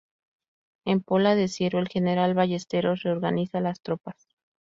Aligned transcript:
En 0.83 1.01
Pola 1.03 1.35
de 1.35 1.47
Siero, 1.47 1.77
el 1.77 1.87
general 1.87 2.33
Ballesteros 2.33 3.03
reorganiza 3.03 3.59
las 3.61 3.81
tropas. 3.81 4.27